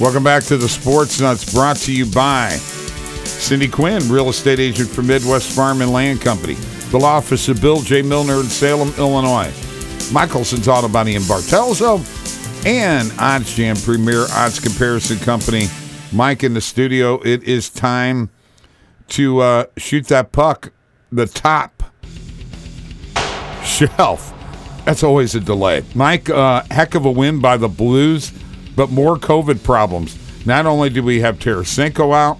Welcome 0.00 0.22
back 0.22 0.44
to 0.44 0.56
the 0.56 0.68
Sports 0.68 1.20
Nutz, 1.20 1.52
brought 1.52 1.76
to 1.78 1.92
you 1.92 2.06
by 2.06 2.50
Cindy 3.24 3.66
Quinn, 3.66 4.08
real 4.08 4.28
estate 4.28 4.60
agent 4.60 4.88
for 4.88 5.02
Midwest 5.02 5.50
Farm 5.50 5.82
and 5.82 5.92
Land 5.92 6.20
Company, 6.20 6.54
the 6.92 6.98
law 6.98 7.16
office 7.16 7.48
of 7.48 7.60
Bill 7.60 7.80
J. 7.80 8.02
Milner 8.02 8.34
in 8.34 8.44
Salem, 8.44 8.94
Illinois, 8.96 9.50
Michelson's 10.12 10.68
Auto 10.68 10.86
Body 10.86 11.16
in 11.16 11.22
Bartelso, 11.22 11.96
and 12.64 13.10
OddsJam 13.10 13.84
Premier 13.84 14.26
Odds 14.30 14.60
Comparison 14.60 15.18
Company. 15.18 15.66
Mike 16.12 16.44
in 16.44 16.54
the 16.54 16.60
studio. 16.60 17.20
It 17.22 17.42
is 17.42 17.68
time 17.68 18.30
to 19.08 19.40
uh, 19.40 19.64
shoot 19.78 20.06
that 20.06 20.30
puck, 20.30 20.70
the 21.10 21.26
top 21.26 21.82
shelf. 23.64 24.32
That's 24.84 25.02
always 25.02 25.34
a 25.34 25.40
delay. 25.40 25.82
Mike, 25.96 26.30
uh, 26.30 26.62
heck 26.70 26.94
of 26.94 27.04
a 27.04 27.10
win 27.10 27.40
by 27.40 27.56
the 27.56 27.68
Blues, 27.68 28.32
but 28.78 28.90
more 28.92 29.16
COVID 29.16 29.64
problems. 29.64 30.16
Not 30.46 30.64
only 30.64 30.88
do 30.88 31.02
we 31.02 31.20
have 31.20 31.40
Tarasenko 31.40 32.14
out, 32.14 32.38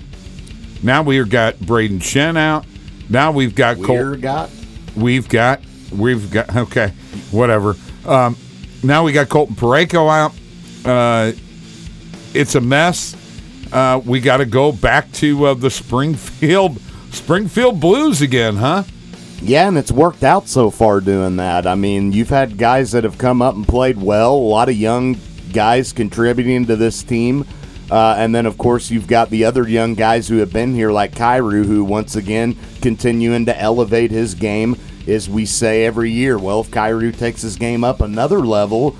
now 0.84 1.02
we've 1.02 1.28
got 1.28 1.56
Brayden 1.56 1.98
Schenn 1.98 2.38
out. 2.38 2.64
Now 3.10 3.32
we've 3.32 3.56
got 3.56 3.76
We're 3.76 4.16
got 4.16 4.48
We've 4.96 5.28
got, 5.28 5.60
we've 5.90 6.30
got, 6.30 6.56
okay, 6.56 6.92
whatever. 7.32 7.74
Um, 8.06 8.36
now 8.84 9.02
we 9.02 9.10
got 9.10 9.28
Colton 9.28 9.56
Parayko 9.56 10.08
out. 10.08 10.32
Uh, 10.88 11.32
it's 12.34 12.54
a 12.54 12.60
mess. 12.60 13.16
Uh, 13.72 14.00
we 14.04 14.20
got 14.20 14.36
to 14.36 14.46
go 14.46 14.70
back 14.70 15.10
to 15.14 15.46
uh, 15.46 15.54
the 15.54 15.70
Springfield 15.70 16.80
Springfield 17.10 17.80
Blues 17.80 18.22
again, 18.22 18.56
huh? 18.56 18.84
Yeah, 19.42 19.66
and 19.66 19.76
it's 19.76 19.90
worked 19.90 20.22
out 20.22 20.46
so 20.46 20.70
far 20.70 21.00
doing 21.00 21.36
that. 21.36 21.66
I 21.66 21.74
mean, 21.74 22.12
you've 22.12 22.28
had 22.28 22.58
guys 22.58 22.92
that 22.92 23.02
have 23.02 23.18
come 23.18 23.42
up 23.42 23.56
and 23.56 23.66
played 23.66 23.98
well, 24.00 24.34
a 24.34 24.36
lot 24.36 24.68
of 24.68 24.76
young 24.76 25.16
guys 25.58 25.92
contributing 25.92 26.64
to 26.66 26.76
this 26.76 27.02
team. 27.02 27.44
Uh, 27.90 28.14
and 28.16 28.32
then, 28.32 28.46
of 28.46 28.56
course, 28.56 28.92
you've 28.92 29.08
got 29.08 29.28
the 29.28 29.44
other 29.44 29.68
young 29.68 29.94
guys 29.94 30.28
who 30.28 30.36
have 30.36 30.52
been 30.52 30.72
here, 30.72 30.92
like 30.92 31.10
Kyrou, 31.10 31.64
who 31.64 31.84
once 31.84 32.14
again 32.14 32.56
continuing 32.80 33.44
to 33.46 33.60
elevate 33.60 34.12
his 34.12 34.34
game, 34.36 34.76
as 35.08 35.28
we 35.28 35.44
say 35.44 35.84
every 35.84 36.12
year. 36.12 36.38
Well, 36.38 36.60
if 36.60 36.70
Kyrou 36.70 37.18
takes 37.18 37.42
his 37.42 37.56
game 37.56 37.82
up 37.82 38.00
another 38.00 38.38
level, 38.38 38.92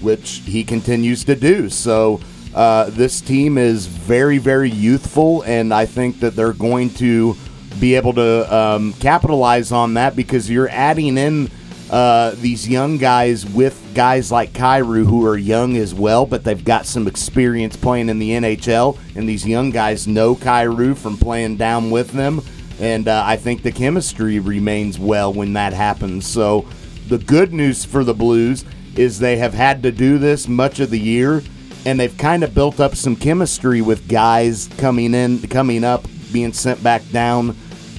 which 0.00 0.40
he 0.46 0.64
continues 0.64 1.22
to 1.24 1.36
do. 1.36 1.68
So, 1.68 2.22
uh, 2.54 2.88
this 2.88 3.20
team 3.20 3.58
is 3.58 3.84
very, 3.84 4.38
very 4.38 4.70
youthful, 4.70 5.42
and 5.42 5.74
I 5.74 5.84
think 5.84 6.20
that 6.20 6.34
they're 6.34 6.54
going 6.54 6.94
to 6.94 7.36
be 7.78 7.94
able 7.94 8.14
to 8.14 8.56
um, 8.56 8.94
capitalize 8.94 9.70
on 9.70 9.92
that 9.94 10.16
because 10.16 10.48
you're 10.48 10.70
adding 10.70 11.18
in 11.18 11.50
uh, 11.90 12.32
these 12.36 12.68
young 12.68 12.98
guys 12.98 13.46
with 13.46 13.80
guys 13.94 14.32
like 14.32 14.52
Kyrou 14.52 15.04
who 15.06 15.24
are 15.24 15.36
young 15.36 15.76
as 15.76 15.94
well, 15.94 16.26
but 16.26 16.42
they've 16.42 16.64
got 16.64 16.86
some 16.86 17.06
experience 17.06 17.76
playing 17.76 18.08
in 18.08 18.18
the 18.18 18.30
NHL, 18.30 18.98
and 19.14 19.28
these 19.28 19.46
young 19.46 19.70
guys 19.70 20.06
know 20.08 20.34
Kyrou 20.34 20.96
from 20.96 21.16
playing 21.16 21.56
down 21.56 21.90
with 21.90 22.10
them, 22.10 22.40
and 22.80 23.06
uh, 23.06 23.22
I 23.24 23.36
think 23.36 23.62
the 23.62 23.72
chemistry 23.72 24.40
remains 24.40 24.98
well 24.98 25.32
when 25.32 25.52
that 25.52 25.72
happens. 25.72 26.26
So 26.26 26.66
the 27.08 27.18
good 27.18 27.52
news 27.52 27.84
for 27.84 28.02
the 28.02 28.14
Blues 28.14 28.64
is 28.96 29.18
they 29.18 29.36
have 29.36 29.54
had 29.54 29.82
to 29.84 29.92
do 29.92 30.18
this 30.18 30.48
much 30.48 30.80
of 30.80 30.90
the 30.90 30.98
year, 30.98 31.42
and 31.84 32.00
they've 32.00 32.16
kind 32.18 32.42
of 32.42 32.52
built 32.52 32.80
up 32.80 32.96
some 32.96 33.14
chemistry 33.14 33.80
with 33.80 34.08
guys 34.08 34.68
coming 34.76 35.14
in, 35.14 35.40
coming 35.46 35.84
up, 35.84 36.04
being 36.32 36.52
sent 36.52 36.82
back 36.82 37.08
down 37.10 37.56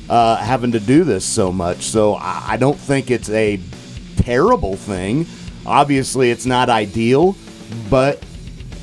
uh, 0.10 0.38
having 0.38 0.72
to 0.72 0.80
do 0.80 1.04
this 1.04 1.26
so 1.26 1.52
much. 1.52 1.84
So 1.84 2.16
I, 2.16 2.44
I 2.50 2.58
don't 2.58 2.78
think 2.78 3.12
it's 3.12 3.30
a 3.30 3.58
terrible 4.18 4.76
thing. 4.76 5.26
Obviously, 5.66 6.32
it's 6.32 6.46
not 6.46 6.70
ideal, 6.70 7.36
but 7.90 8.24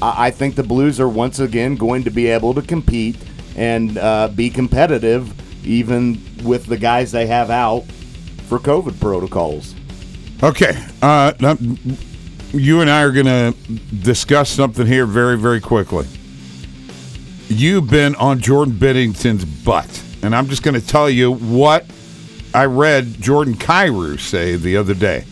I, 0.02 0.30
think 0.30 0.54
the 0.54 0.62
Blues 0.62 1.00
are 1.00 1.08
once 1.08 1.38
again 1.38 1.76
going 1.76 2.04
to 2.04 2.10
be 2.10 2.26
able 2.26 2.54
to 2.54 2.62
compete 2.62 3.16
and 3.56 3.96
uh, 3.96 4.28
be 4.28 4.50
competitive, 4.50 5.32
even 5.66 6.20
with 6.42 6.66
the 6.66 6.76
guys 6.76 7.12
they 7.12 7.26
have 7.26 7.50
out 7.50 7.84
for 8.48 8.58
COVID 8.58 9.00
protocols. 9.00 9.74
Okay. 10.42 10.84
Uh, 11.00 11.32
you 12.52 12.80
and 12.80 12.90
I 12.90 13.02
are 13.02 13.12
going 13.12 13.26
to 13.26 13.54
discuss 14.02 14.50
something 14.50 14.86
here 14.86 15.06
very, 15.06 15.38
very 15.38 15.60
quickly. 15.60 16.06
You've 17.48 17.88
been 17.88 18.14
on 18.16 18.40
Jordan 18.40 18.74
Binnington's 18.74 19.44
butt, 19.44 20.02
and 20.22 20.34
I'm 20.34 20.48
just 20.48 20.62
going 20.62 20.78
to 20.78 20.86
tell 20.86 21.08
you 21.08 21.32
what 21.32 21.86
I 22.54 22.66
read 22.66 23.20
Jordan 23.20 23.54
Kyrou 23.54 24.20
say 24.20 24.54
the 24.54 24.76
other 24.76 24.94
day, 24.94 25.24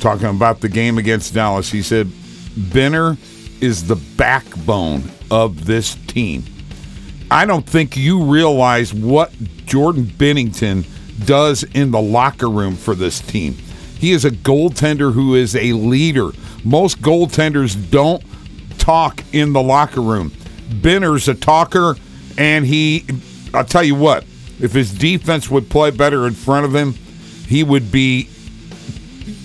talking 0.00 0.26
about 0.26 0.60
the 0.60 0.68
game 0.68 0.98
against 0.98 1.32
Dallas. 1.32 1.70
He 1.70 1.80
said, 1.82 2.08
Binner 2.08 3.16
is 3.62 3.86
the 3.88 3.96
backbone 3.96 5.04
of 5.30 5.64
this 5.64 5.94
team. 6.06 6.44
I 7.30 7.46
don't 7.46 7.66
think 7.66 7.96
you 7.96 8.22
realize 8.22 8.92
what 8.92 9.32
Jordan 9.64 10.04
Binnington 10.04 10.86
does 11.24 11.62
in 11.62 11.90
the 11.90 12.02
locker 12.02 12.50
room 12.50 12.76
for 12.76 12.94
this 12.94 13.20
team. 13.20 13.54
He 13.98 14.12
is 14.12 14.26
a 14.26 14.30
goaltender 14.30 15.14
who 15.14 15.34
is 15.34 15.56
a 15.56 15.72
leader. 15.72 16.32
Most 16.64 17.00
goaltenders 17.00 17.90
don't 17.90 18.22
talk 18.78 19.22
in 19.32 19.54
the 19.54 19.62
locker 19.62 20.02
room. 20.02 20.30
Binner's 20.68 21.28
a 21.28 21.34
talker, 21.34 21.96
and 22.36 22.66
he, 22.66 23.06
I'll 23.54 23.64
tell 23.64 23.82
you 23.82 23.94
what, 23.94 24.24
if 24.60 24.72
his 24.72 24.92
defense 24.92 25.50
would 25.50 25.68
play 25.68 25.90
better 25.90 26.26
in 26.26 26.34
front 26.34 26.66
of 26.66 26.74
him, 26.74 26.94
he 27.46 27.62
would 27.62 27.90
be 27.90 28.28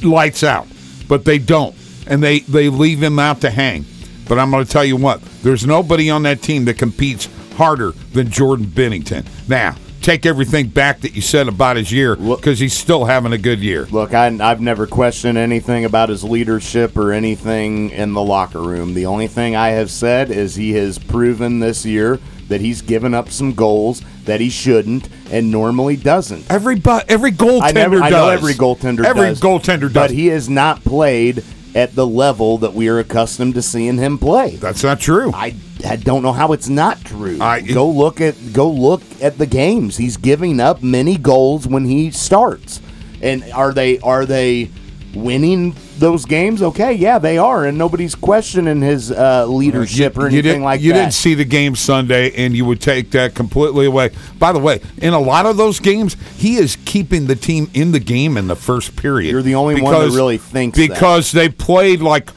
lights 0.03 0.43
out. 0.43 0.67
But 1.07 1.25
they 1.25 1.37
don't, 1.37 1.75
and 2.07 2.23
they, 2.23 2.39
they 2.39 2.69
leave 2.69 3.01
him 3.01 3.19
out 3.19 3.41
to 3.41 3.49
hang. 3.49 3.85
But 4.27 4.39
I'm 4.39 4.49
going 4.51 4.65
to 4.65 4.71
tell 4.71 4.85
you 4.85 4.95
what, 4.95 5.21
there's 5.43 5.65
nobody 5.65 6.09
on 6.09 6.23
that 6.23 6.41
team 6.41 6.65
that 6.65 6.77
competes 6.77 7.27
harder 7.55 7.91
than 8.13 8.29
Jordan 8.29 8.65
Binnington. 8.65 9.27
Now, 9.49 9.75
take 10.01 10.25
everything 10.25 10.67
back 10.67 11.01
that 11.01 11.15
you 11.15 11.21
said 11.21 11.47
about 11.47 11.75
his 11.75 11.91
year 11.91 12.15
because 12.15 12.59
he's 12.59 12.73
still 12.73 13.05
having 13.05 13.33
a 13.33 13.37
good 13.37 13.59
year. 13.59 13.85
Look, 13.85 14.13
I, 14.13 14.27
I've 14.27 14.61
never 14.61 14.87
questioned 14.87 15.37
anything 15.37 15.85
about 15.85 16.09
his 16.09 16.23
leadership 16.23 16.97
or 16.97 17.11
anything 17.11 17.89
in 17.91 18.13
the 18.13 18.21
locker 18.23 18.61
room. 18.61 18.93
The 18.93 19.05
only 19.05 19.27
thing 19.27 19.55
I 19.55 19.69
have 19.69 19.91
said 19.91 20.31
is 20.31 20.55
he 20.55 20.73
has 20.73 20.97
proven 20.97 21.59
this 21.59 21.85
year 21.85 22.19
that 22.51 22.61
he's 22.61 22.81
given 22.81 23.13
up 23.13 23.29
some 23.29 23.53
goals 23.53 24.01
that 24.25 24.39
he 24.41 24.49
shouldn't 24.49 25.07
and 25.31 25.49
normally 25.49 25.95
doesn't. 25.95 26.49
Every 26.51 26.75
bu- 26.75 26.99
every 27.07 27.31
goaltender 27.31 27.61
I, 27.63 27.71
never, 27.71 27.95
does. 27.95 28.03
I 28.03 28.09
know 28.09 28.29
every 28.29 28.53
goaltender 28.53 28.97
does. 28.97 29.05
every 29.05 29.27
does. 29.29 29.41
goaltender 29.41 29.81
does. 29.81 29.93
But 29.93 30.11
he 30.11 30.27
has 30.27 30.49
not 30.49 30.83
played 30.83 31.43
at 31.73 31.95
the 31.95 32.05
level 32.05 32.57
that 32.59 32.73
we 32.73 32.89
are 32.89 32.99
accustomed 32.99 33.53
to 33.53 33.61
seeing 33.61 33.97
him 33.97 34.17
play. 34.17 34.57
That's 34.57 34.83
not 34.83 34.99
true. 34.99 35.31
I, 35.33 35.55
I 35.87 35.95
don't 35.95 36.21
know 36.21 36.33
how 36.33 36.51
it's 36.51 36.67
not 36.67 37.01
true. 37.05 37.37
I- 37.41 37.61
go 37.61 37.89
look 37.89 38.19
at 38.21 38.35
go 38.53 38.69
look 38.69 39.01
at 39.21 39.37
the 39.37 39.45
games. 39.47 39.97
He's 39.97 40.17
giving 40.17 40.59
up 40.59 40.83
many 40.83 41.17
goals 41.17 41.65
when 41.67 41.85
he 41.85 42.11
starts. 42.11 42.81
And 43.21 43.43
are 43.53 43.71
they 43.71 43.99
are 43.99 44.25
they 44.25 44.71
winning 45.15 45.75
those 46.01 46.25
games? 46.25 46.61
Okay, 46.61 46.91
yeah, 46.91 47.17
they 47.17 47.37
are, 47.37 47.65
and 47.65 47.77
nobody's 47.77 48.13
questioning 48.15 48.81
his 48.81 49.09
uh, 49.09 49.45
leadership 49.45 50.17
or 50.17 50.23
you 50.23 50.27
anything 50.27 50.43
didn't, 50.43 50.63
like 50.63 50.81
you 50.81 50.91
that. 50.91 50.99
didn't 50.99 51.13
see 51.13 51.33
the 51.33 51.45
game 51.45 51.77
Sunday, 51.77 52.31
and 52.33 52.53
you 52.53 52.65
would 52.65 52.81
take 52.81 53.11
that 53.11 53.33
completely 53.33 53.85
away. 53.85 54.09
By 54.37 54.51
the 54.51 54.59
way, 54.59 54.81
in 54.97 55.13
a 55.13 55.19
lot 55.19 55.45
of 55.45 55.55
those 55.55 55.79
games, 55.79 56.17
he 56.35 56.57
is 56.57 56.77
keeping 56.83 57.27
the 57.27 57.35
team 57.37 57.69
in 57.73 57.93
the 57.93 57.99
game 57.99 58.35
in 58.35 58.47
the 58.47 58.55
first 58.57 58.97
period. 58.97 59.31
You're 59.31 59.41
the 59.41 59.55
only 59.55 59.81
one 59.81 59.93
that 59.93 60.13
really 60.13 60.37
thinks 60.37 60.77
that. 60.77 60.89
because 60.89 61.31
they 61.31 61.47
played 61.47 62.01
like. 62.01 62.29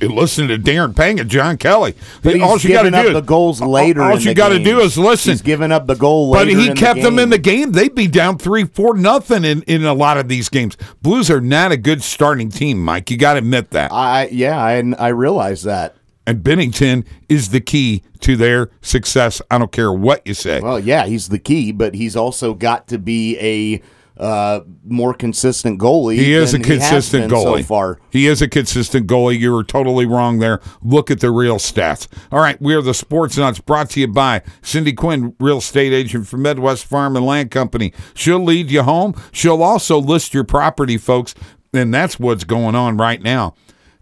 Listen 0.00 0.48
to 0.48 0.58
Darren 0.58 0.94
Pang 0.94 1.20
and 1.20 1.30
John 1.30 1.56
Kelly. 1.56 1.94
But 2.22 2.34
he's 2.34 2.42
all 2.42 2.58
you 2.58 2.70
got 2.70 2.82
to 2.82 2.90
do 2.90 2.96
up 2.96 3.12
the 3.12 3.20
goals 3.20 3.60
later 3.60 4.02
All 4.02 4.16
in 4.16 4.22
you 4.22 4.34
got 4.34 4.50
to 4.50 4.62
do 4.62 4.80
is 4.80 4.98
listen. 4.98 5.32
He's 5.32 5.42
giving 5.42 5.72
up 5.72 5.86
the 5.86 5.94
goal 5.94 6.32
But 6.32 6.48
he 6.48 6.68
in 6.68 6.74
the 6.74 6.74
kept 6.74 7.02
them 7.02 7.18
in 7.18 7.30
the 7.30 7.38
game. 7.38 7.72
They'd 7.72 7.94
be 7.94 8.06
down 8.06 8.38
three, 8.38 8.64
four, 8.64 8.96
nothing 8.96 9.44
in, 9.44 9.62
in 9.62 9.84
a 9.84 9.94
lot 9.94 10.18
of 10.18 10.28
these 10.28 10.48
games. 10.48 10.76
Blues 11.02 11.30
are 11.30 11.40
not 11.40 11.72
a 11.72 11.76
good 11.76 12.02
starting 12.02 12.50
team, 12.50 12.82
Mike. 12.82 13.10
You 13.10 13.16
got 13.16 13.34
to 13.34 13.38
admit 13.38 13.70
that. 13.70 13.92
I 13.92 14.28
yeah, 14.28 14.58
I 14.58 14.82
I 14.98 15.08
realize 15.08 15.62
that. 15.62 15.96
And 16.26 16.44
Binnington 16.44 17.06
is 17.30 17.50
the 17.50 17.60
key 17.60 18.02
to 18.20 18.36
their 18.36 18.70
success. 18.82 19.40
I 19.50 19.56
don't 19.56 19.72
care 19.72 19.90
what 19.90 20.26
you 20.26 20.34
say. 20.34 20.60
Well, 20.60 20.78
yeah, 20.78 21.06
he's 21.06 21.30
the 21.30 21.38
key, 21.38 21.72
but 21.72 21.94
he's 21.94 22.16
also 22.16 22.52
got 22.52 22.86
to 22.88 22.98
be 22.98 23.38
a 23.38 23.80
uh, 24.18 24.60
more 24.84 25.14
consistent 25.14 25.80
goalie. 25.80 26.16
He 26.16 26.32
is 26.32 26.52
a 26.54 26.58
consistent 26.58 27.30
goalie. 27.30 27.58
so 27.58 27.62
far. 27.62 28.00
He 28.10 28.26
is 28.26 28.42
a 28.42 28.48
consistent 28.48 29.06
goalie. 29.06 29.38
You 29.38 29.52
were 29.52 29.64
totally 29.64 30.06
wrong 30.06 30.38
there. 30.38 30.60
Look 30.82 31.10
at 31.10 31.20
the 31.20 31.30
real 31.30 31.56
stats. 31.56 32.08
All 32.32 32.40
right, 32.40 32.60
we 32.60 32.74
are 32.74 32.82
the 32.82 32.94
Sports 32.94 33.36
Nutz 33.36 33.64
brought 33.64 33.90
to 33.90 34.00
you 34.00 34.08
by 34.08 34.42
Cindy 34.62 34.92
Quinn, 34.92 35.36
real 35.38 35.58
estate 35.58 35.92
agent 35.92 36.26
for 36.26 36.36
Midwest 36.36 36.84
Farm 36.84 37.16
and 37.16 37.24
Land 37.24 37.50
Company. 37.50 37.92
She'll 38.14 38.42
lead 38.42 38.70
you 38.70 38.82
home. 38.82 39.14
She'll 39.32 39.62
also 39.62 39.98
list 39.98 40.34
your 40.34 40.44
property, 40.44 40.98
folks, 40.98 41.34
and 41.72 41.94
that's 41.94 42.18
what's 42.18 42.44
going 42.44 42.74
on 42.74 42.96
right 42.96 43.22
now. 43.22 43.54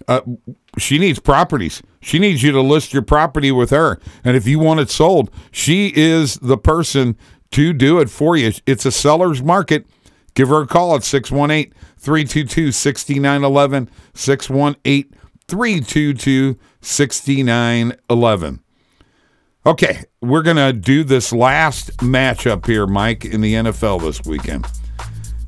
Uh, 0.08 0.20
she 0.78 0.98
needs 0.98 1.18
properties. 1.18 1.82
She 2.00 2.18
needs 2.18 2.42
you 2.42 2.52
to 2.52 2.60
list 2.60 2.92
your 2.92 3.02
property 3.02 3.50
with 3.50 3.70
her. 3.70 4.00
And 4.24 4.36
if 4.36 4.46
you 4.46 4.58
want 4.58 4.80
it 4.80 4.88
sold, 4.88 5.30
she 5.50 5.92
is 5.96 6.36
the 6.36 6.56
person 6.56 7.16
to 7.52 7.72
do 7.72 7.98
it 7.98 8.10
for 8.10 8.36
you. 8.36 8.52
It's 8.66 8.86
a 8.86 8.92
seller's 8.92 9.42
market. 9.42 9.86
Give 10.37 10.50
her 10.50 10.61
a 10.61 10.67
call 10.67 10.94
at 10.94 11.03
618 11.03 11.73
322 11.99 12.71
6911. 12.71 13.91
618 14.15 15.11
322 15.49 16.59
6911. 16.81 18.61
Okay, 19.65 20.05
we're 20.21 20.43
going 20.43 20.59
to 20.59 20.73
do 20.73 21.03
this 21.03 21.33
last 21.33 21.97
matchup 21.97 22.67
here, 22.67 22.87
Mike, 22.87 23.25
in 23.25 23.41
the 23.41 23.55
NFL 23.55 24.03
this 24.03 24.23
weekend. 24.25 24.65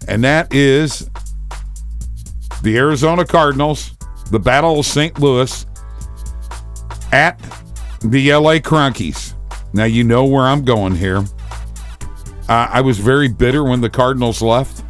And 0.09 0.25
that 0.25 0.53
is 0.53 1.09
the 2.63 2.77
Arizona 2.79 3.25
Cardinals, 3.27 3.95
the 4.31 4.41
Battle 4.41 4.81
of 4.81 4.87
St. 4.87 5.21
Louis, 5.21 5.67
at 7.13 7.39
the 8.01 8.33
LA 8.33 8.55
Cronkies. 8.55 9.35
Now, 9.75 9.85
you 9.85 10.03
know 10.03 10.25
where 10.25 10.45
I'm 10.45 10.65
going 10.65 10.97
here. 10.97 11.23
Uh, 12.49 12.69
I 12.71 12.81
was 12.81 12.99
very 12.99 13.29
bitter 13.29 13.63
when 13.63 13.81
the 13.81 13.91
Cardinals 13.91 14.41
left. 14.41 14.83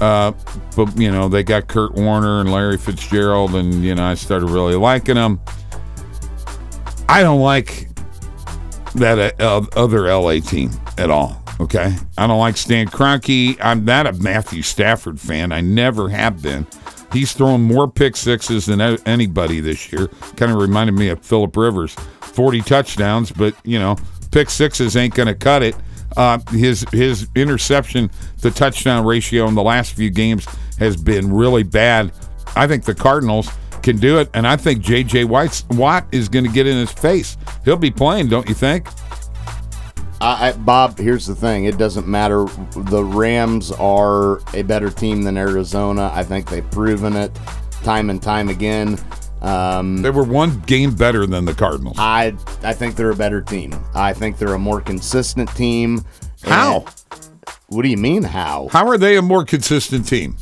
Uh, 0.00 0.32
but, 0.76 0.96
you 0.98 1.10
know, 1.10 1.28
they 1.28 1.42
got 1.42 1.68
Kurt 1.68 1.94
Warner 1.94 2.40
and 2.40 2.52
Larry 2.52 2.76
Fitzgerald, 2.76 3.54
and, 3.54 3.84
you 3.84 3.94
know, 3.94 4.04
I 4.04 4.14
started 4.14 4.50
really 4.50 4.74
liking 4.74 5.14
them. 5.14 5.40
I 7.08 7.22
don't 7.22 7.40
like 7.40 7.88
that 8.96 9.40
uh, 9.40 9.62
other 9.76 10.12
LA 10.12 10.40
team 10.40 10.70
at 10.98 11.10
all. 11.10 11.40
Okay. 11.60 11.94
I 12.18 12.26
don't 12.26 12.38
like 12.38 12.56
Stan 12.56 12.88
Kroenke. 12.88 13.56
I'm 13.60 13.84
not 13.84 14.06
a 14.06 14.12
Matthew 14.12 14.62
Stafford 14.62 15.20
fan. 15.20 15.52
I 15.52 15.60
never 15.60 16.08
have 16.08 16.42
been. 16.42 16.66
He's 17.12 17.32
thrown 17.32 17.62
more 17.62 17.88
pick 17.88 18.16
sixes 18.16 18.66
than 18.66 18.80
anybody 19.06 19.60
this 19.60 19.92
year. 19.92 20.08
Kind 20.36 20.50
of 20.50 20.58
reminded 20.58 20.92
me 20.92 21.08
of 21.08 21.24
Philip 21.24 21.56
Rivers. 21.56 21.94
40 22.20 22.62
touchdowns, 22.62 23.30
but, 23.30 23.54
you 23.64 23.78
know, 23.78 23.96
pick 24.32 24.50
sixes 24.50 24.96
ain't 24.96 25.14
going 25.14 25.28
to 25.28 25.34
cut 25.34 25.62
it. 25.62 25.76
Uh, 26.16 26.38
his 26.50 26.84
his 26.92 27.28
interception 27.34 28.10
to 28.42 28.50
touchdown 28.50 29.04
ratio 29.04 29.46
in 29.46 29.54
the 29.54 29.62
last 29.62 29.94
few 29.94 30.10
games 30.10 30.46
has 30.78 30.96
been 30.96 31.32
really 31.32 31.62
bad. 31.62 32.12
I 32.56 32.66
think 32.66 32.84
the 32.84 32.94
Cardinals 32.94 33.48
can 33.82 33.96
do 33.98 34.18
it, 34.18 34.30
and 34.34 34.46
I 34.46 34.56
think 34.56 34.80
J.J. 34.80 35.24
White's, 35.24 35.64
Watt 35.70 36.06
is 36.12 36.28
going 36.28 36.44
to 36.44 36.50
get 36.50 36.66
in 36.66 36.76
his 36.76 36.92
face. 36.92 37.36
He'll 37.64 37.76
be 37.76 37.90
playing, 37.90 38.28
don't 38.28 38.48
you 38.48 38.54
think? 38.54 38.88
I, 40.20 40.52
Bob, 40.52 40.98
here's 40.98 41.26
the 41.26 41.34
thing. 41.34 41.66
It 41.66 41.76
doesn't 41.76 42.06
matter. 42.06 42.46
The 42.76 43.04
Rams 43.04 43.72
are 43.72 44.40
a 44.54 44.62
better 44.62 44.88
team 44.88 45.22
than 45.22 45.36
Arizona. 45.36 46.10
I 46.14 46.24
think 46.24 46.48
they've 46.48 46.68
proven 46.70 47.14
it 47.14 47.30
time 47.82 48.08
and 48.08 48.22
time 48.22 48.48
again. 48.48 48.98
Um, 49.44 49.98
they 49.98 50.08
were 50.08 50.24
one 50.24 50.60
game 50.60 50.94
better 50.94 51.26
than 51.26 51.44
the 51.44 51.52
Cardinals. 51.52 51.96
I 51.98 52.34
I 52.62 52.72
think 52.72 52.96
they're 52.96 53.10
a 53.10 53.16
better 53.16 53.42
team. 53.42 53.74
I 53.94 54.14
think 54.14 54.38
they're 54.38 54.54
a 54.54 54.58
more 54.58 54.80
consistent 54.80 55.54
team. 55.54 56.02
How? 56.42 56.86
What 57.66 57.82
do 57.82 57.88
you 57.88 57.98
mean 57.98 58.22
how? 58.22 58.68
How 58.72 58.86
are 58.88 58.96
they 58.96 59.16
a 59.16 59.22
more 59.22 59.44
consistent 59.44 60.08
team? 60.08 60.36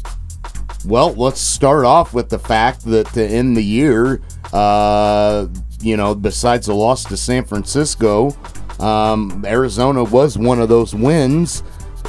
Well, 0.85 1.15
let's 1.15 1.41
start 1.41 1.85
off 1.85 2.15
with 2.15 2.29
the 2.29 2.39
fact 2.39 2.85
that 2.87 3.07
to 3.15 3.25
end 3.25 3.57
the 3.57 3.63
year, 3.63 4.21
uh, 4.53 5.47
you 5.81 5.97
know, 5.97 6.15
besides 6.15 6.67
the 6.67 6.75
loss 6.75 7.05
to 7.07 7.17
San 7.17 7.45
Francisco, 7.45 8.37
um, 8.79 9.45
Arizona 9.47 10.05
was 10.05 10.39
one 10.39 10.61
of 10.61 10.69
those 10.69 10.95
wins, 10.95 11.63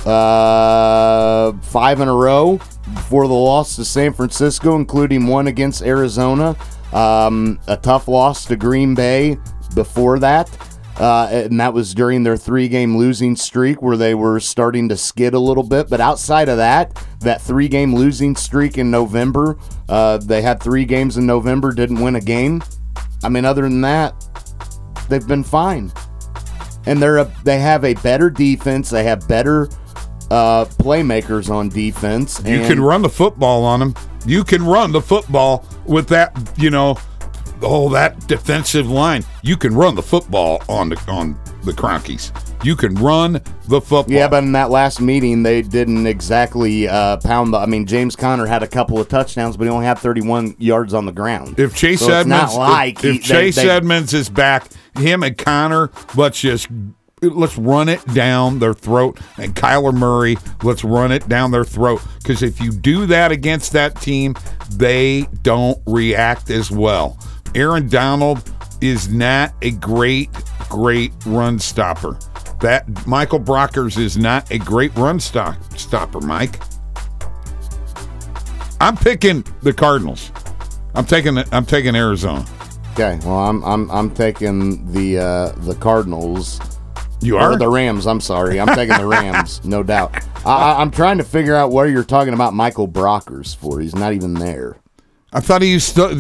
uh, 0.06 1.54
five 1.62 2.01
in 2.01 2.07
a 2.07 2.13
row 2.13 2.60
before 2.94 3.28
the 3.28 3.34
loss 3.34 3.75
to 3.78 3.86
San 3.86 4.13
Francisco, 4.13 4.75
including 4.75 5.28
one 5.28 5.48
against 5.48 5.81
Arizona. 5.84 6.56
Um, 6.94 7.60
a 7.68 7.78
tough 7.78 8.07
loss 8.07 8.45
to 8.45 8.56
Green 8.56 8.95
Bay 8.95 9.38
before 9.75 10.19
that. 10.19 10.50
Uh, 10.98 11.28
and 11.31 11.60
that 11.60 11.74
was 11.74 11.95
during 11.95 12.22
their 12.22 12.38
three 12.38 12.68
game 12.68 12.95
losing 12.95 13.36
streak 13.36 13.81
where 13.81 13.98
they 13.98 14.13
were 14.13 14.40
starting 14.40 14.88
to 14.90 14.95
skid 14.95 15.34
a 15.34 15.40
little 15.40 15.63
bit. 15.63 15.90
But 15.90 16.00
outside 16.00 16.50
of 16.50 16.57
that, 16.57 17.04
that 17.22 17.42
three 17.42 17.68
game 17.68 17.95
losing 17.95 18.36
streak 18.36 18.78
in 18.78 18.92
November, 18.92 19.57
uh, 19.90 20.18
they 20.18 20.42
had 20.44 20.62
three 20.62 20.86
games 20.86 21.18
in 21.18 21.25
November, 21.25 21.72
didn't 21.74 22.00
win 22.00 22.16
a 22.16 22.22
game. 22.22 22.62
I 23.24 23.30
mean, 23.30 23.44
other 23.44 23.63
than 23.63 23.81
that, 23.81 24.13
they've 25.10 25.28
been 25.28 25.44
fine. 25.44 25.92
And 26.86 27.01
they're 27.01 27.18
a, 27.18 27.31
they 27.44 27.60
have 27.60 27.86
a 27.86 27.96
better 27.96 28.30
defense. 28.30 28.89
They 28.89 29.06
have 29.06 29.28
better 29.28 29.69
uh, 30.30 30.66
playmakers 30.66 31.50
on 31.50 31.69
defense. 31.69 32.39
You 32.46 32.62
can 32.62 32.80
run 32.80 33.01
the 33.01 33.10
football 33.10 33.63
on 33.63 33.80
them. 33.80 33.96
You 34.25 34.44
can 34.44 34.63
run 34.63 34.92
the 34.92 35.01
football 35.01 35.66
with 35.86 36.08
that, 36.10 36.36
you 36.58 36.70
know, 36.70 36.98
oh 37.62 37.90
that 37.90 38.28
defensive 38.28 38.90
line. 38.90 39.24
You 39.42 39.58
can 39.58 39.74
run 39.74 39.96
the 39.96 40.04
football 40.04 40.64
on 40.70 40.90
the 40.90 41.00
on 41.08 41.40
the 41.64 41.72
Cronkies. 41.72 42.32
You 42.64 42.76
can 42.76 42.96
run 42.96 43.34
the 43.68 43.82
football. 43.82 44.06
Yeah, 44.08 44.28
but 44.28 44.44
in 44.44 44.52
that 44.54 44.70
last 44.70 45.02
meeting, 45.02 45.44
they 45.44 45.62
didn't 45.62 46.08
exactly 46.08 46.88
uh, 46.88 47.18
pound 47.18 47.54
the. 47.54 47.58
I 47.58 47.66
mean, 47.66 47.86
James 47.86 48.16
Conner 48.16 48.46
had 48.46 48.64
a 48.64 48.68
couple 48.68 49.00
of 49.00 49.10
touchdowns, 49.10 49.58
but 49.58 49.66
he 49.66 49.70
only 49.70 49.86
had 49.86 49.98
31 49.98 50.56
yards 50.60 50.94
on 50.94 51.06
the 51.06 51.12
ground. 51.12 51.60
If 51.60 51.76
Chase 51.76 52.02
so 52.02 52.12
Edmonds, 52.12 52.56
like 52.56 53.00
if, 53.00 53.06
if 53.06 53.14
he, 53.14 53.20
Chase 53.20 53.56
they, 53.56 53.66
they, 53.66 53.70
Edmonds 53.70 54.14
is 54.14 54.30
back, 54.30 54.68
him 54.98 55.24
and 55.24 55.38
Conner, 55.38 55.92
let's 56.16 56.40
just 56.40 56.68
let's 57.30 57.58
run 57.58 57.90
it 57.90 58.06
down 58.14 58.60
their 58.60 58.74
throat. 58.74 59.20
And 59.38 59.56
Kyler 59.56 59.94
Murray, 59.94 60.38
let's 60.64 60.84
run 60.84 61.12
it 61.12 61.28
down 61.28 61.52
their 61.52 61.66
throat. 61.66 62.02
Because 62.20 62.44
if 62.44 62.60
you 62.62 62.72
do 62.72 63.06
that 63.08 63.31
against 63.31 63.72
that 63.74 64.00
team, 64.02 64.36
they 64.72 65.28
don't 65.42 65.80
react 65.86 66.50
as 66.50 66.72
well. 66.72 67.18
Aaron 67.56 67.88
Donald 67.88 68.50
is 68.81 69.10
not 69.10 69.54
a 69.62 69.72
great, 69.72 70.30
great 70.70 71.12
run 71.25 71.60
stopper. 71.60 72.18
That 72.62 73.06
Michael 73.06 73.40
Brockers 73.40 73.98
is 73.98 74.18
not 74.18 74.50
a 74.52 74.58
great 74.58 74.96
run 74.96 75.20
stop, 75.20 75.56
stopper, 75.78 76.22
Mike. 76.22 76.60
I'm 78.80 78.98
picking 78.98 79.46
the 79.62 79.74
Cardinals. 79.74 80.31
I'm 80.96 81.06
taking 81.06 81.38
I'm 81.52 81.66
taking 81.66 81.96
Arizona. 81.96 82.46
Okay, 82.92 83.18
well 83.25 83.40
I'm 83.40 83.64
I'm 83.64 83.90
I'm 83.90 84.12
taking 84.12 84.92
the 84.92 85.20
uh, 85.20 85.50
the 85.60 85.75
Cardinals. 85.75 86.60
You 87.24 87.38
are 87.38 87.58
the 87.58 87.70
Rams. 87.70 88.06
I'm 88.06 88.20
sorry, 88.20 88.60
I'm 88.60 88.68
taking 88.75 88.98
the 88.98 89.08
Rams, 89.08 89.64
no 89.64 89.84
doubt. 89.84 90.16
I, 90.46 90.81
I'm 90.81 90.92
trying 90.92 91.18
to 91.18 91.24
figure 91.24 91.56
out 91.56 91.72
where 91.72 91.88
you're 91.88 92.04
talking 92.04 92.34
about 92.34 92.54
Michael 92.54 92.88
Brockers 92.88 93.56
for. 93.56 93.80
He's 93.80 93.96
not 93.96 94.14
even 94.14 94.34
there. 94.34 94.78
I 95.31 95.40
thought 95.40 95.62
he 95.62 95.72
used 95.72 95.96
to. 95.96 96.14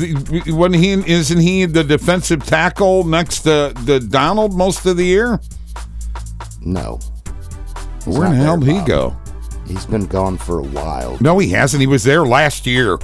When 0.47 0.73
he 0.73 0.93
isn't 0.93 1.39
he 1.39 1.65
the 1.65 1.83
defensive 1.83 2.45
tackle 2.45 3.03
next 3.03 3.41
to 3.41 3.73
the 3.85 3.99
Donald 3.99 4.53
most 4.55 4.85
of 4.85 4.97
the 4.97 5.05
year? 5.05 5.39
No. 6.61 6.99
He's 8.05 8.17
Where 8.17 8.27
in 8.27 8.31
the 8.33 8.37
hell 8.37 8.57
did 8.57 8.69
he 8.69 8.81
go? 8.85 9.15
He's 9.67 9.85
been 9.85 10.07
gone 10.07 10.37
for 10.37 10.59
a 10.59 10.63
while. 10.63 11.17
No, 11.21 11.37
he 11.37 11.49
hasn't. 11.49 11.81
He 11.81 11.87
was 11.87 12.03
there 12.03 12.25
last 12.25 12.65
year. 12.65 12.97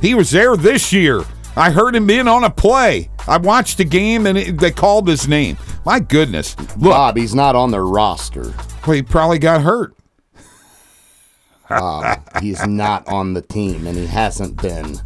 He 0.00 0.14
was 0.14 0.30
there 0.30 0.56
this 0.56 0.92
year. 0.92 1.22
I 1.56 1.70
heard 1.70 1.96
him 1.96 2.10
in 2.10 2.28
on 2.28 2.44
a 2.44 2.50
play. 2.50 3.10
I 3.26 3.38
watched 3.38 3.78
the 3.78 3.84
game 3.84 4.26
and 4.26 4.36
it, 4.36 4.58
they 4.58 4.70
called 4.70 5.08
his 5.08 5.26
name. 5.26 5.56
My 5.86 6.00
goodness. 6.00 6.58
Look, 6.58 6.90
Bob, 6.90 7.16
he's 7.16 7.32
not 7.32 7.54
on 7.54 7.70
their 7.70 7.86
roster. 7.86 8.52
Well, 8.84 8.96
he 8.96 9.02
probably 9.02 9.38
got 9.38 9.62
hurt. 9.62 9.94
Bob, 11.68 12.20
he's 12.42 12.66
not 12.66 13.06
on 13.06 13.34
the 13.34 13.42
team 13.42 13.86
and 13.86 13.96
he 13.96 14.04
hasn't 14.04 14.60
been. 14.60 15.00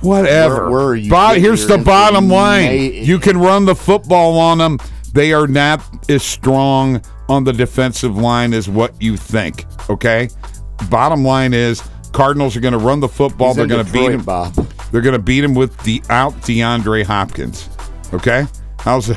Whatever. 0.00 0.68
Where, 0.68 0.88
where 0.88 1.08
Bob, 1.08 1.36
here's 1.36 1.64
the 1.68 1.78
bottom 1.78 2.28
line. 2.28 2.92
you 2.92 3.20
can 3.20 3.38
run 3.38 3.66
the 3.66 3.76
football 3.76 4.36
on 4.36 4.58
them. 4.58 4.80
They 5.14 5.32
are 5.32 5.46
not 5.46 5.80
as 6.10 6.24
strong 6.24 7.00
on 7.28 7.44
the 7.44 7.52
defensive 7.52 8.16
line 8.16 8.52
as 8.52 8.68
what 8.68 9.00
you 9.00 9.16
think. 9.16 9.64
Okay. 9.88 10.28
Bottom 10.90 11.24
line 11.24 11.54
is 11.54 11.82
Cardinals 12.12 12.56
are 12.56 12.60
going 12.60 12.72
to 12.72 12.78
run 12.78 12.98
the 12.98 13.08
football. 13.08 13.48
He's 13.50 13.58
They're 13.58 13.66
going 13.68 13.86
to 13.86 13.92
beat 13.92 14.10
him. 14.10 14.24
Bob. 14.24 14.54
They're 14.90 15.02
going 15.02 15.12
to 15.12 15.20
beat 15.20 15.44
him 15.44 15.54
with 15.54 15.76
the 15.84 16.02
out 16.10 16.32
DeAndre 16.42 17.04
Hopkins. 17.04 17.68
Okay. 18.12 18.44
How's 18.80 19.10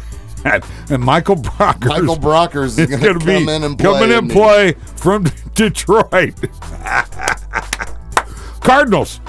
that? 0.44 0.66
And 0.90 1.04
Michael 1.04 1.36
Brockers. 1.36 1.88
Michael 1.88 2.16
Brockers 2.18 2.80
is 2.80 2.88
going 2.90 3.20
to 3.20 3.26
come 3.26 3.50
in 3.50 3.64
and 3.64 3.78
play. 3.78 4.00
Coming 4.00 4.12
in 4.12 4.28
play 4.30 4.74
from 4.96 5.24
Detroit. 5.56 6.34
Cardinals, 8.62 9.20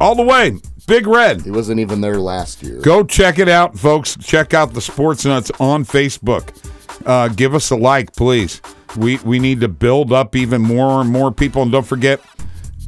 all 0.00 0.14
the 0.14 0.22
way. 0.22 0.58
Big 0.86 1.06
Red. 1.06 1.42
He 1.42 1.50
wasn't 1.50 1.80
even 1.80 2.00
there 2.00 2.18
last 2.18 2.62
year. 2.62 2.80
Go 2.80 3.02
check 3.02 3.38
it 3.38 3.48
out, 3.48 3.76
folks. 3.76 4.16
Check 4.16 4.54
out 4.54 4.72
the 4.72 4.80
Sports 4.80 5.24
Nutz 5.24 5.50
on 5.60 5.84
Facebook. 5.84 6.50
Uh, 7.04 7.28
give 7.28 7.54
us 7.54 7.70
a 7.70 7.76
like, 7.76 8.14
please. 8.14 8.60
We 8.96 9.18
we 9.18 9.38
need 9.38 9.60
to 9.60 9.68
build 9.68 10.12
up 10.12 10.36
even 10.36 10.62
more 10.62 11.00
and 11.00 11.10
more 11.10 11.32
people. 11.32 11.62
And 11.62 11.72
don't 11.72 11.86
forget 11.86 12.20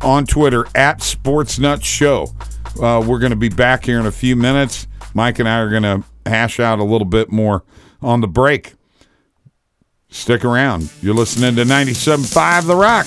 on 0.00 0.26
Twitter 0.26 0.66
at 0.74 1.02
Sports 1.02 1.58
Nutz 1.58 1.84
Show. 1.84 2.28
Uh, 2.80 3.02
we're 3.04 3.18
going 3.18 3.30
to 3.30 3.36
be 3.36 3.48
back 3.48 3.84
here 3.84 3.98
in 3.98 4.06
a 4.06 4.12
few 4.12 4.36
minutes. 4.36 4.86
Mike 5.14 5.40
and 5.40 5.48
I 5.48 5.58
are 5.58 5.70
going 5.70 5.82
to 5.82 6.04
hash 6.28 6.60
out 6.60 6.78
a 6.78 6.84
little 6.84 7.06
bit 7.06 7.30
more 7.30 7.64
on 8.00 8.20
the 8.20 8.28
break. 8.28 8.74
Stick 10.10 10.44
around. 10.44 10.90
You're 11.02 11.14
listening 11.14 11.56
to 11.56 11.64
97.5 11.64 12.66
The 12.66 12.76
Rock. 12.76 13.06